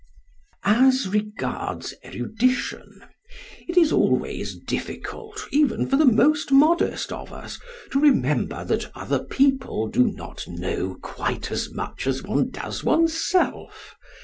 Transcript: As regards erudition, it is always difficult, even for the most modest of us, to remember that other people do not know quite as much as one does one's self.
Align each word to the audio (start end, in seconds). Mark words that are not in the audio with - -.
As 0.63 1.07
regards 1.07 1.93
erudition, 2.03 3.03
it 3.67 3.77
is 3.77 3.91
always 3.91 4.55
difficult, 4.55 5.45
even 5.51 5.85
for 5.87 5.95
the 5.95 6.07
most 6.11 6.51
modest 6.51 7.11
of 7.13 7.31
us, 7.31 7.59
to 7.91 7.99
remember 7.99 8.65
that 8.65 8.89
other 8.97 9.23
people 9.23 9.87
do 9.87 10.07
not 10.11 10.47
know 10.47 10.97
quite 11.03 11.51
as 11.51 11.71
much 11.71 12.07
as 12.07 12.23
one 12.23 12.49
does 12.49 12.83
one's 12.83 13.13
self. 13.13 13.95